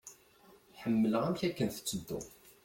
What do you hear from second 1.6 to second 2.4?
tettedduḍ.